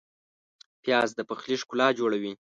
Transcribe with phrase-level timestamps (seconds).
[0.83, 2.33] پیاز د پخلي ښکلا جوړوي